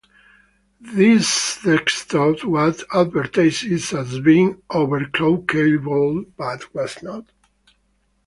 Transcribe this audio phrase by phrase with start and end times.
[0.95, 3.63] This desktop was advertised
[3.93, 7.25] as being overclockable but was not.